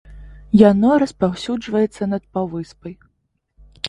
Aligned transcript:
Яно 0.69 0.93
распаўсюджваецца 1.03 2.07
над 2.13 2.23
паўвыспай. 2.39 2.97